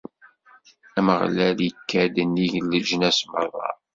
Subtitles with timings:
[0.97, 3.69] Ameɣlal ikka-d nnig n leǧnas merra.